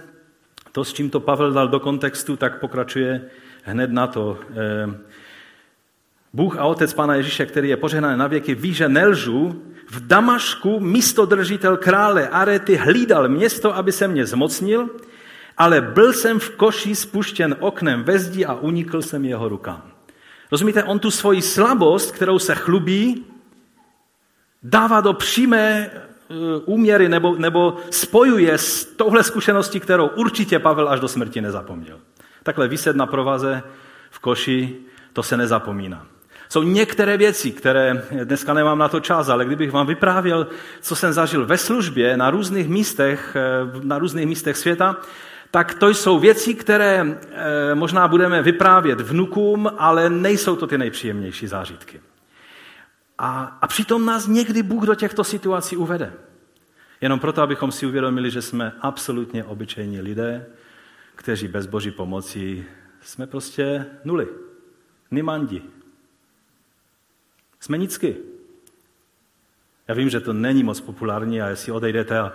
[0.73, 3.21] to, s čím to Pavel dal do kontextu, tak pokračuje
[3.63, 4.39] hned na to.
[6.33, 9.62] Bůh a Otec Pána Ježíše, který je požehnaný na věky, ví, že nelžu.
[9.91, 14.88] V Damašku místodržitel krále Arety hlídal město, aby se mě zmocnil,
[15.59, 19.83] ale byl jsem v koši spuštěn oknem ve zdi a unikl jsem jeho rukám.
[20.53, 23.25] Rozumíte, on tu svoji slabost, kterou se chlubí,
[24.62, 31.01] dává do přímé eh, úměry nebo, nebo spojuje s touhle zkušeností, kterou určitě Pavel až
[31.01, 31.99] do smrti nezapomněl.
[32.43, 33.62] Takhle vyset na provaze
[34.11, 34.77] v koši,
[35.12, 36.07] to se nezapomíná.
[36.49, 40.47] Jsou některé věci, které dneska nemám na to čas, ale kdybych vám vyprávěl,
[40.81, 44.97] co jsem zažil ve službě na různých místech, eh, na různých místech světa,
[45.51, 51.47] tak to jsou věci, které eh, možná budeme vyprávět vnukům, ale nejsou to ty nejpříjemnější
[51.47, 52.01] zážitky.
[53.19, 56.13] A, a přitom nás někdy Bůh do těchto situací uvede.
[57.01, 60.47] Jenom proto, abychom si uvědomili, že jsme absolutně obyčejní lidé,
[61.15, 62.67] kteří bez Boží pomoci
[63.01, 64.29] jsme prostě nuly.
[65.11, 65.63] Nimandi.
[67.61, 68.16] Jsme nicky.
[69.88, 72.33] Já vím, že to není moc populární a jestli odejdete a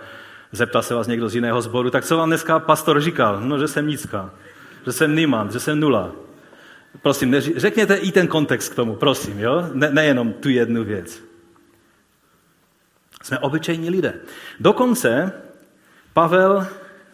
[0.52, 3.40] zeptal se vás někdo z jiného sboru, tak co vám dneska pastor říkal?
[3.40, 4.30] No, že jsem nicka,
[4.86, 6.12] že jsem niemand, že jsem nula.
[7.02, 9.68] Prosím, řekněte i ten kontext k tomu, prosím, jo?
[9.72, 11.22] Ne, nejenom tu jednu věc.
[13.22, 14.14] Jsme obyčejní lidé.
[14.60, 15.32] Dokonce
[16.12, 16.66] Pavel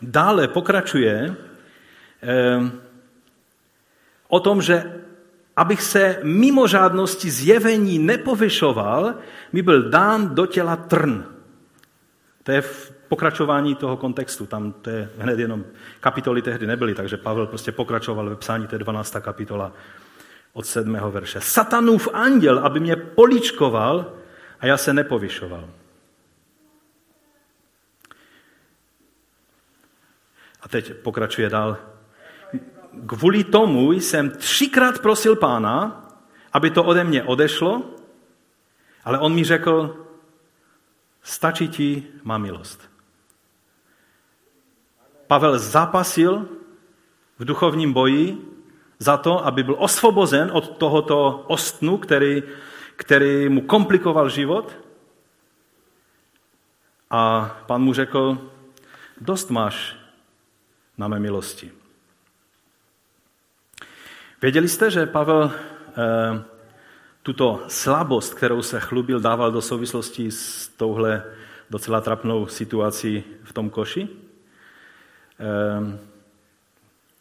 [0.03, 1.37] dále pokračuje
[2.23, 2.71] eh,
[4.29, 5.00] o tom, že
[5.61, 9.15] abych se mimořádnosti zjevení nepovyšoval,
[9.53, 11.25] mi byl dán do těla trn.
[12.43, 14.47] To je v pokračování toho kontextu.
[14.47, 15.65] Tam to je hned jenom
[16.01, 19.17] kapitoly tehdy nebyly, takže Pavel prostě pokračoval ve psání té 12.
[19.21, 19.73] kapitola
[20.53, 20.97] od 7.
[21.11, 21.41] verše.
[21.41, 24.13] Satanův anděl, aby mě poličkoval
[24.61, 25.69] a já se nepovyšoval.
[30.61, 31.77] A teď pokračuje dál.
[33.07, 36.09] Kvůli tomu jsem třikrát prosil pána,
[36.53, 37.83] aby to ode mě odešlo,
[39.05, 40.07] ale on mi řekl,
[41.23, 42.91] stačí ti má milost.
[45.27, 46.49] Pavel zapasil
[47.39, 48.39] v duchovním boji
[48.99, 52.43] za to, aby byl osvobozen od tohoto ostnu, který,
[52.97, 54.77] který mu komplikoval život.
[57.11, 58.39] A pan mu řekl,
[59.21, 59.97] dost máš
[60.99, 61.80] na mé milosti.
[64.43, 66.43] Věděli jste, že Pavel eh,
[67.23, 71.25] tuto slabost, kterou se chlubil, dával do souvislosti s touhle
[71.71, 74.09] docela trapnou situací v tom koši?
[75.41, 75.99] Eh,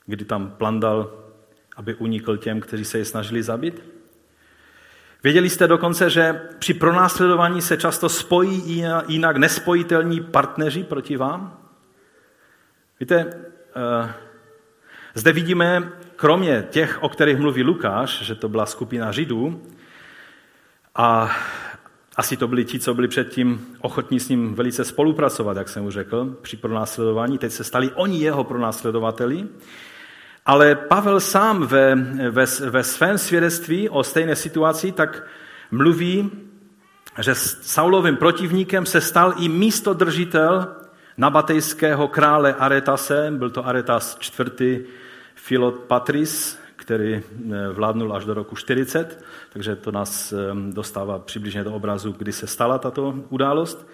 [0.06, 1.24] kdy tam plandal,
[1.76, 3.84] aby unikl těm, kteří se je snažili zabít?
[5.24, 11.58] Věděli jste dokonce, že při pronásledování se často spojí jinak nespojitelní partneři proti vám?
[13.00, 13.34] Víte,
[13.76, 14.14] eh,
[15.14, 19.62] zde vidíme, kromě těch, o kterých mluví Lukáš, že to byla skupina Židů,
[20.96, 21.32] a
[22.16, 25.94] asi to byli ti, co byli předtím ochotní s ním velice spolupracovat, jak jsem už
[25.94, 27.38] řekl, při pronásledování.
[27.38, 29.48] Teď se stali oni jeho pronásledovateli.
[30.46, 31.96] Ale Pavel sám ve,
[32.30, 35.28] ve, ve svém svědectví o stejné situaci tak
[35.72, 36.32] mluví,
[37.20, 40.68] že Saulovým protivníkem se stal i místodržitel
[41.18, 44.80] nabatejského krále Aretase, byl to Aretas čtvrtý
[45.42, 47.22] Filot Patris, který eh,
[47.74, 49.24] vládnul až do roku 40,
[49.54, 50.36] takže to nás eh,
[50.72, 53.88] dostává přibližně do obrazu, kdy se stala tato událost.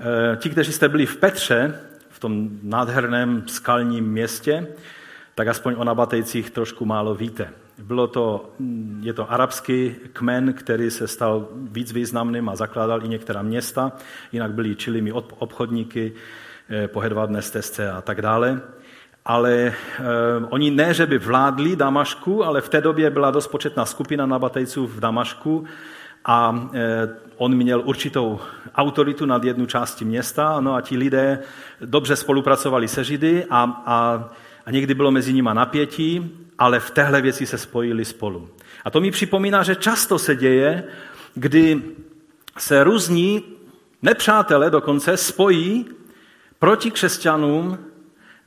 [0.00, 4.66] Eh, ti, kteří jste byli v Petře, v tom nádherném skalním městě,
[5.34, 7.48] tak aspoň o nabatejcích trošku málo víte.
[7.78, 13.08] Bylo to, mm, je to arabský kmen, který se stal víc významným a zakládal i
[13.08, 13.92] některá města,
[14.32, 16.12] jinak byli čilými obchodníky
[16.86, 18.60] po hedvábné stezce a tak dále.
[19.30, 19.74] Ale eh,
[20.50, 24.86] oni ne, že by vládli Damašku, ale v té době byla dost početná skupina nabatejců
[24.86, 25.64] v Damašku
[26.24, 28.40] a eh, on měl určitou
[28.74, 31.38] autoritu nad jednu části města, no a ti lidé
[31.80, 34.28] dobře spolupracovali se Židy a, a
[34.66, 38.48] a někdy bylo mezi nimi napětí, ale v téhle věci se spojili spolu.
[38.84, 40.84] A to mi připomíná, že často se děje,
[41.34, 41.82] kdy
[42.58, 43.42] se různí
[44.02, 45.86] nepřátelé dokonce spojí
[46.58, 47.78] proti křesťanům,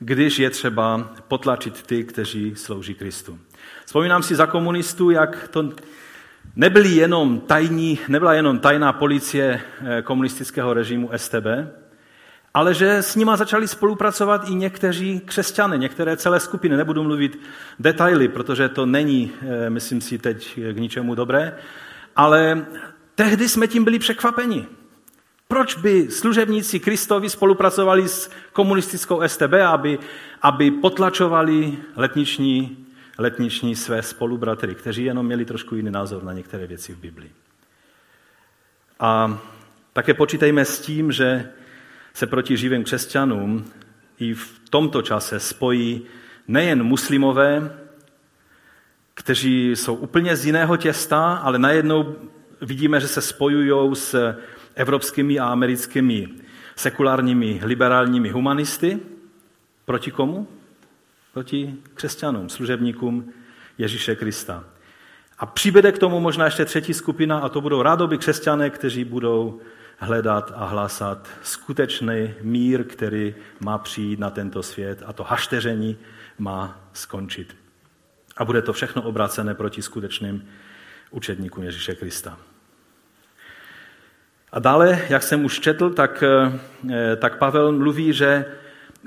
[0.04, 3.38] když je třeba potlačit ty, kteří slouží Kristu.
[3.86, 5.72] Vzpomínám si za komunistů, jak to
[6.56, 11.46] nebyly jenom tajní, nebyla jenom tajná policie eh, komunistického režimu STB,
[12.54, 16.76] ale že s nima začali spolupracovat i někteří křesťané, některé celé skupiny.
[16.76, 17.40] Nebudu mluvit
[17.78, 21.56] detaily, protože to není, eh, myslím si, teď k ničemu dobré,
[22.16, 22.66] ale
[23.14, 24.66] tehdy jsme tím byli překvapeni.
[25.48, 29.98] Proč by služebníci Kristovi spolupracovali s komunistickou STB, aby,
[30.42, 32.86] aby potlačovali letniční,
[33.18, 37.32] letniční své spolubratry, kteří jenom měli trošku jiný názor na některé věci v Biblii.
[39.00, 39.38] A
[39.92, 41.48] také počítejme s tím, že
[42.14, 43.64] se proti živým křesťanům
[44.18, 46.02] i v tomto čase spojí
[46.48, 47.78] nejen muslimové,
[49.14, 52.16] kteří jsou úplně z jiného těsta, ale najednou
[52.60, 54.34] vidíme, že se spojují s
[54.74, 56.28] evropskými a americkými
[56.76, 59.00] sekulárními liberálními humanisty.
[59.84, 60.48] Proti komu?
[61.32, 63.32] Proti křesťanům, služebníkům
[63.78, 64.64] Ježíše Krista.
[65.38, 69.60] A přibude k tomu možná ještě třetí skupina, a to budou rádoby křesťané, kteří budou
[69.98, 75.96] hledat a hlásat skutečný mír, který má přijít na tento svět a to hašteření
[76.38, 77.56] má skončit.
[78.36, 80.48] A bude to všechno obracené proti skutečným
[81.10, 82.38] učedníkům Ježíše Krista.
[84.54, 88.44] A dále, jak jsem už četl, tak, eh, tak Pavel mluví, že,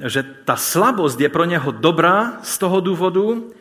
[0.06, 3.52] že ta slabost je pro něho dobrá z toho důvodu,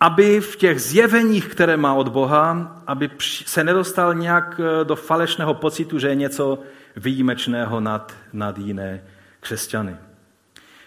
[0.00, 3.10] aby v těch zjeveních, které má od Boha, aby
[3.46, 6.58] se nedostal nějak eh, do falešného pocitu, že je něco
[6.96, 9.02] výjimečného nad, nad jiné
[9.40, 9.96] křesťany.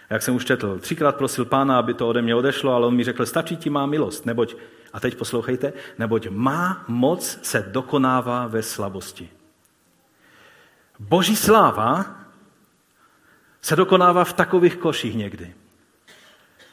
[0.10, 3.04] Jak jsem už četl, třikrát prosil pána, aby to ode mě odešlo, ale on mi
[3.04, 4.56] řekl, stačí ti má milost, neboť,
[4.94, 9.39] a teď poslouchejte, neboť má moc se dokonává ve slabosti.
[11.00, 12.06] Boží sláva
[13.62, 15.54] se dokonává v takových koších někdy.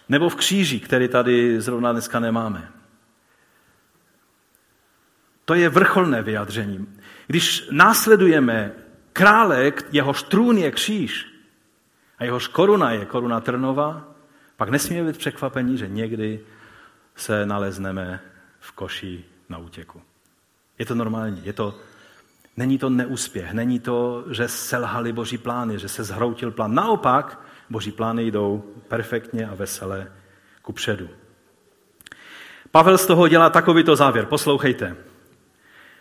[0.08, 2.72] Nebo v kříži, který tady zrovna dneska nemáme.
[5.44, 6.86] To je vrcholné vyjádření.
[7.26, 8.72] Když následujeme
[9.12, 11.26] krále, jehož trůn je kříž
[12.18, 14.14] a jehož koruna je koruna trnová,
[14.56, 16.40] pak nesmíme být překvapení, že někdy
[17.16, 18.20] se nalezneme
[18.60, 20.02] v koši na útěku.
[20.78, 21.78] Je to normální, je to
[22.56, 26.74] Není to neúspěch, není to, že selhali boží plány, že se zhroutil plán.
[26.74, 27.40] Naopak,
[27.70, 30.12] boží plány jdou perfektně a veselé
[30.62, 31.08] ku předu.
[32.70, 34.26] Pavel z toho dělá takovýto závěr.
[34.26, 34.96] Poslouchejte.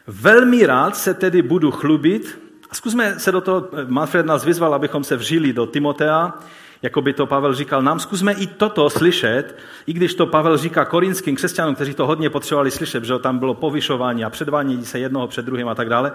[0.07, 2.39] Velmi rád se tedy budu chlubit.
[2.69, 6.33] A zkusme se do toho, Manfred nás vyzval, abychom se vžili do Timotea,
[6.85, 7.99] jako by to Pavel říkal nám.
[7.99, 9.57] Zkusme i toto slyšet,
[9.87, 13.53] i když to Pavel říká korinským křesťanům, kteří to hodně potřebovali slyšet, že tam bylo
[13.53, 16.11] povyšování a předvádění se jednoho před druhým a tak dále.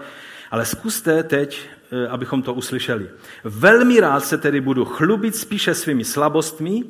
[0.50, 3.10] Ale zkuste teď, eh, abychom to uslyšeli.
[3.44, 6.84] Velmi rád se tedy budu chlubit spíše svými slabostmi,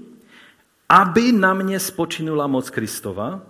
[0.88, 3.40] aby na mě spočinula moc Kristova,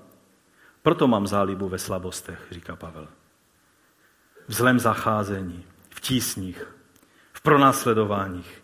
[0.83, 3.09] Proto mám zálibu ve slabostech, říká Pavel.
[4.49, 6.67] V zlém zacházení, v tísních,
[7.33, 8.60] v pronásledováních,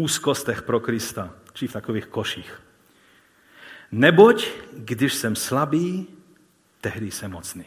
[0.00, 2.62] úzkostech pro Krista, či v takových koších.
[3.92, 6.06] Neboť, když jsem slabý,
[6.80, 7.64] tehdy jsem mocný.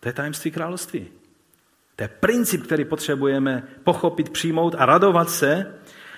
[0.00, 1.08] To je tajemství království.
[1.96, 5.74] To je princip, který potřebujeme pochopit, přijmout a radovat se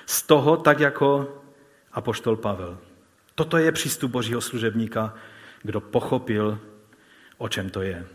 [0.07, 1.39] z toho, tak jako
[1.93, 2.79] apoštol Pavel.
[3.35, 5.15] Toto je přístup božího služebníka,
[5.63, 6.59] kdo pochopil,
[7.39, 8.07] o čem to je.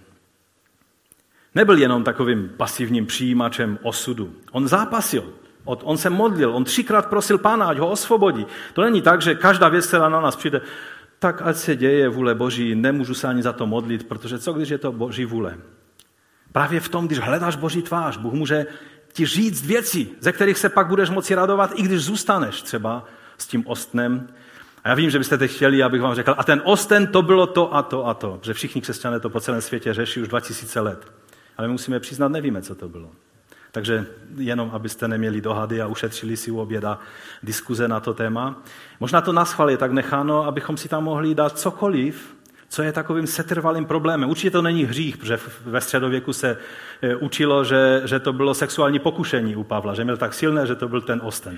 [1.56, 4.36] Nebyl jenom takovým pasivním přijímačem osudu.
[4.52, 5.34] On zápasil.
[5.68, 8.48] On se modlil, on třikrát prosil pána, ať ho osvobodí.
[8.74, 10.62] To není tak, že každá věc, která na nás přijde,
[11.20, 14.70] tak ať se děje vůle Boží, nemůžu se ani za to modlit, protože co když
[14.70, 15.58] je to Boží vůle?
[16.52, 18.66] Právě v tom, když hledáš Boží tvář, Bůh může
[19.14, 23.06] ti říct věci, ze kterých se pak budeš moci radovat, i když zůstaneš třeba
[23.38, 24.28] s tím ostnem.
[24.84, 27.48] A já vím, že byste teď chtěli, abych vám řekl, a ten osten to bylo
[27.48, 30.80] to a to a to, že všichni křesťané to po celém světě řeší už 2000
[30.80, 31.12] let.
[31.58, 33.12] Ale my musíme přiznat, nevíme, co to bylo.
[33.78, 34.06] Takže
[34.38, 37.00] jenom, abyste neměli dohady a ušetřili si u oběda
[37.44, 38.62] diskuze na to téma.
[39.00, 42.36] Možná to na je tak necháno, abychom si tam mohli dát cokoliv,
[42.70, 44.30] co je takovým setrvalým problémem.
[44.30, 46.58] Určitě to není hřích, protože ve středověku se
[47.02, 50.76] e, učilo, že, že to bylo sexuální pokušení u Pavla, že měl tak silné, že
[50.76, 51.58] to byl ten osten.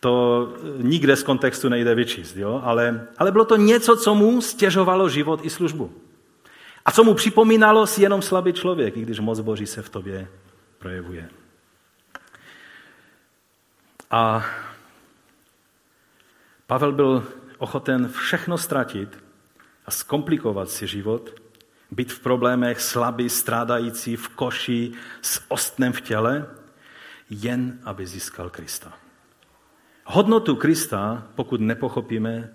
[0.00, 2.60] To nikde z kontextu nejde vyčíst, jo?
[2.64, 5.92] Ale, ale bylo to něco, co mu stěžovalo život i službu.
[6.84, 10.28] A co mu připomínalo, si jenom slabý člověk, i když moc Boží se v tobě
[10.78, 11.30] projevuje.
[14.10, 14.46] A
[16.66, 17.26] Pavel byl
[17.58, 19.24] ochoten všechno ztratit
[19.86, 21.40] a zkomplikovat si život,
[21.90, 26.46] být v problémech slabý, strádající, v koši, s ostnem v těle,
[27.30, 28.92] jen aby získal Krista.
[30.04, 32.52] Hodnotu Krista, pokud nepochopíme,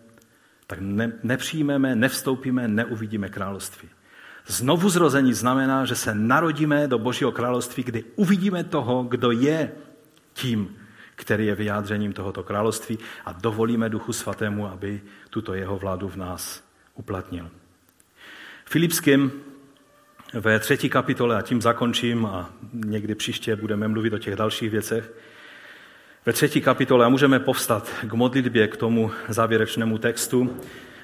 [0.68, 3.90] tak ne, nepřijmeme, nevstoupíme, neuvidíme království.
[4.48, 9.72] Znovu zrození znamená, že se narodíme do Božího království, kdy uvidíme toho, kdo je
[10.34, 10.76] tím,
[11.16, 16.64] který je vyjádřením tohoto království a dovolíme Duchu Svatému, aby tuto jeho vládu v nás
[16.96, 17.50] uplatnil.
[18.66, 19.32] Filipským
[20.34, 25.14] ve třetí kapitole, a tím zakončím a někdy příště budeme mluvit o těch dalších věcech,
[26.26, 30.58] ve třetí kapitole, a můžeme povstat k modlitbě, k tomu závěrečnému textu,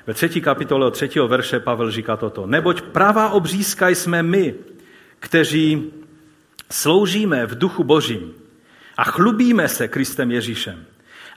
[0.09, 2.45] ve třetí kapitole od třetího verše Pavel říká toto.
[2.45, 4.55] Neboť pravá obřízka jsme my,
[5.19, 5.93] kteří
[6.71, 8.33] sloužíme v duchu božím
[8.97, 10.85] a chlubíme se Kristem Ježíšem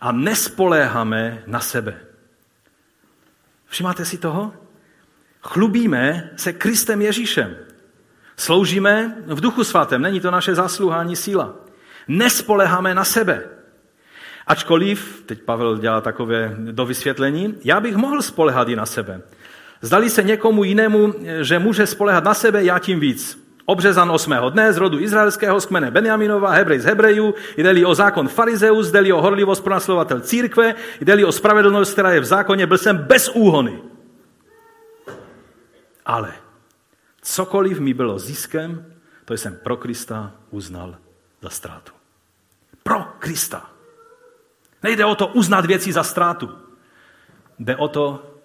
[0.00, 2.00] a nespoléháme na sebe.
[3.66, 4.52] Všimáte si toho?
[5.42, 7.56] Chlubíme se Kristem Ježíšem.
[8.36, 11.54] Sloužíme v duchu svatém, není to naše zásluha ani síla.
[12.08, 13.48] Nespoleháme na sebe.
[14.52, 19.20] Ačkoliv, teď Pavel dělá takové do vysvětlení, já bych mohl spolehat i na sebe.
[19.80, 23.48] Zdali se někomu jinému, že může spolehat na sebe, já tím víc.
[23.64, 28.28] Obřezan osmého dne z rodu izraelského z kmene Benjaminova, Hebrej z Hebrejů, jde o zákon
[28.28, 32.96] farizeus, jde o horlivost pronásledovatel církve, jde o spravedlnost, která je v zákoně, byl jsem
[32.96, 33.82] bez úhony.
[36.06, 36.32] Ale
[37.22, 38.84] cokoliv mi bylo ziskem,
[39.24, 40.96] to jsem pro Krista uznal
[41.42, 41.92] za ztrátu.
[42.82, 43.71] Pro Krista.
[44.82, 46.58] Nejde o to uznat věci za ztrátu.
[47.58, 48.36] Jde o to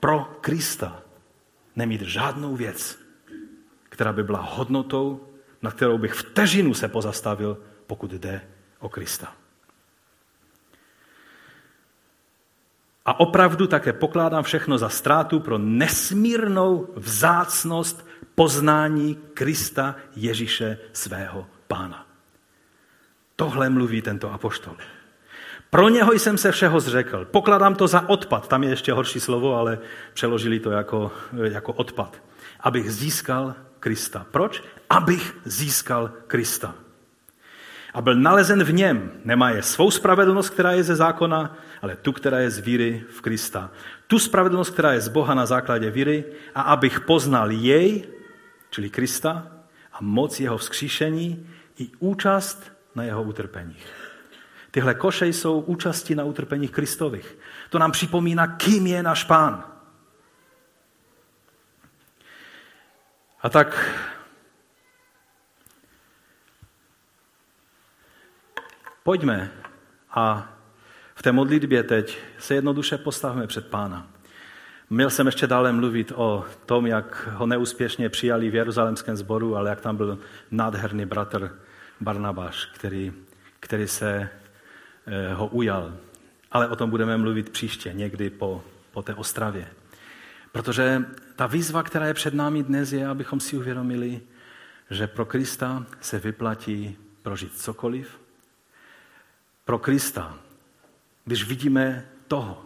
[0.00, 1.02] pro Krista
[1.76, 2.98] nemít žádnou věc,
[3.88, 5.28] která by byla hodnotou,
[5.62, 9.32] na kterou bych vteřinu se pozastavil, pokud jde o Krista.
[13.04, 22.06] A opravdu také pokládám všechno za ztrátu pro nesmírnou vzácnost poznání Krista Ježíše svého pána.
[23.36, 24.76] Tohle mluví tento apoštol.
[25.70, 27.24] Pro něho jsem se všeho zřekl.
[27.24, 28.48] Pokládám to za odpad.
[28.48, 29.78] Tam je ještě horší slovo, ale
[30.14, 31.12] přeložili to jako,
[31.42, 32.22] jako odpad.
[32.60, 34.26] Abych získal Krista.
[34.30, 34.64] Proč?
[34.90, 36.74] Abych získal Krista.
[37.94, 39.10] A byl nalezen v něm.
[39.24, 43.20] Nemá je svou spravedlnost, která je ze zákona, ale tu, která je z víry v
[43.20, 43.70] Krista.
[44.06, 48.04] Tu spravedlnost, která je z Boha na základě víry a abych poznal jej,
[48.70, 49.46] čili Krista,
[49.92, 51.48] a moc jeho vzkříšení
[51.78, 54.07] i účast na jeho utrpeních.
[54.70, 57.38] Tyhle koše jsou účasti na utrpeních Kristových.
[57.70, 59.64] To nám připomíná, kým je náš pán.
[63.42, 63.94] A tak
[69.02, 69.50] pojďme
[70.10, 70.52] a
[71.14, 74.06] v té modlitbě teď se jednoduše postavme před pána.
[74.90, 79.70] Měl jsem ještě dále mluvit o tom, jak ho neúspěšně přijali v Jeruzalemském sboru, ale
[79.70, 80.18] jak tam byl
[80.50, 81.58] nádherný bratr
[82.00, 83.12] Barnabáš, který,
[83.60, 84.30] který se
[85.34, 85.94] ho ujal.
[86.52, 89.68] Ale o tom budeme mluvit příště, někdy po, po té ostravě.
[90.52, 91.04] Protože
[91.36, 94.20] ta výzva, která je před námi dnes, je, abychom si uvědomili,
[94.90, 98.20] že pro Krista se vyplatí prožít cokoliv.
[99.64, 100.38] Pro Krista,
[101.24, 102.64] když vidíme toho,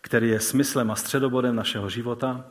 [0.00, 2.44] který je smyslem a středobodem našeho života,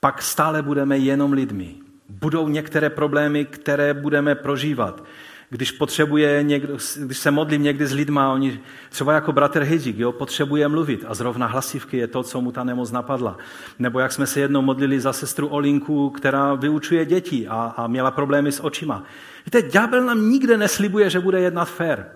[0.00, 1.74] pak stále budeme jenom lidmi.
[2.08, 5.04] Budou některé problémy, které budeme prožívat.
[5.50, 10.12] Když potřebuje někdo, když se modlím někdy s lidma, oni, třeba jako bratr Hedžik, jo,
[10.12, 13.38] potřebuje mluvit a zrovna hlasivky je to, co mu ta nemoc napadla.
[13.78, 18.10] Nebo jak jsme se jednou modlili za sestru Olinku, která vyučuje děti a, a měla
[18.10, 19.04] problémy s očima.
[19.46, 22.06] Víte, ďábel nám nikde neslibuje, že bude jednat fér.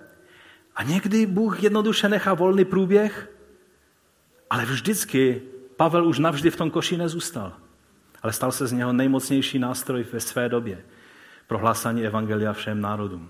[0.77, 3.31] A někdy Bůh jednoduše nechá volný průběh,
[4.51, 5.43] ale vždycky
[5.77, 7.53] Pavel už navždy v tom koši nezůstal.
[8.23, 10.85] Ale stal se z něho nejmocnější nástroj ve své době
[11.47, 13.29] pro hlásání Evangelia všem národům.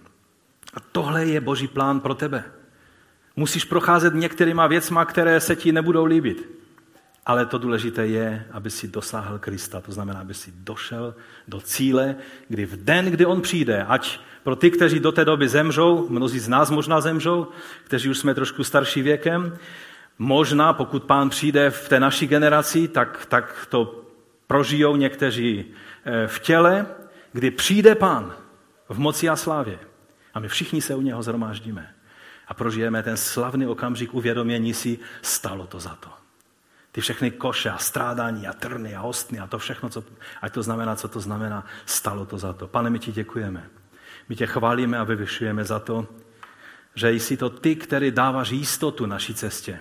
[0.75, 2.45] A tohle je boží plán pro tebe.
[3.37, 6.49] Musíš procházet některýma věcma, které se ti nebudou líbit.
[7.27, 9.81] Ale to důležité je, aby si dosáhl Krista.
[9.81, 11.15] To znamená, aby si došel
[11.49, 12.17] do cíle,
[12.49, 16.39] kdy v den, kdy on přijde, ať pro ty, kteří do té doby zemřou, mnozí
[16.39, 17.49] z nás možná zemřou,
[17.85, 19.59] kteří už jsme trošku starší věkem,
[20.19, 24.05] možná pokud pán přijde v té naší generaci, tak, tak to
[24.47, 25.65] prožijou někteří
[26.05, 26.87] eh, v těle,
[27.33, 28.35] kdy přijde pán
[28.89, 29.79] v moci a slávě
[30.35, 31.95] a my všichni se u něho zhromáždíme
[32.49, 36.09] a prožijeme ten slavný okamžik uvědomění si, stalo to za to.
[36.93, 40.05] Ty všechny koše a strádání a trny a ostny a to všechno, co,
[40.43, 42.67] ať to znamená, co to znamená, stalo to za to.
[42.67, 43.65] Pane, my ti děkujeme.
[44.29, 46.07] My tě chválíme a vyvyšujeme za to,
[46.95, 49.81] že jsi to ty, který dáváš jistotu naší cestě.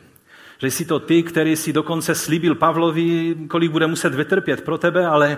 [0.58, 5.08] Že jsi to ty, který si dokonce slíbil Pavlovi, kolik bude muset vytrpět pro tebe,
[5.08, 5.38] ale,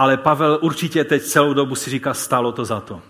[0.00, 3.02] ale Pavel určitě teď celou dobu si říká, stalo to za to.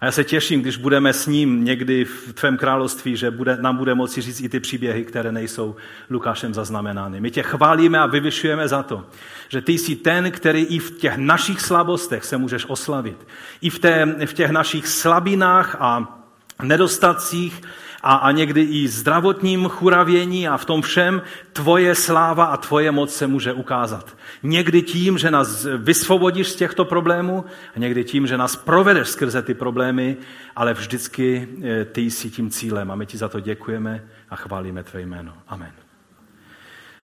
[0.00, 3.76] A já se těším, když budeme s ním někdy v tvém království, že bude, nám
[3.76, 5.76] bude moci říct i ty příběhy, které nejsou
[6.10, 7.20] Lukášem zaznamenány.
[7.20, 9.06] My tě chválíme a vyvyšujeme za to,
[9.48, 13.26] že ty jsi ten, který i v těch našich slabostech se můžeš oslavit.
[13.60, 16.20] I v, té, v těch našich slabinách a
[16.62, 17.62] nedostatcích
[18.02, 21.22] a, a někdy i zdravotním churavění a v tom všem
[21.52, 24.16] tvoje sláva a tvoje moc se může ukázat.
[24.42, 27.44] Někdy tím, že nás vysvobodíš z těchto problémů
[27.76, 30.16] a někdy tím, že nás provedeš skrze ty problémy,
[30.56, 34.82] ale vždycky eh, ty jsi tím cílem a my ti za to děkujeme a chválíme
[34.82, 35.32] tvé jméno.
[35.48, 35.87] Amen.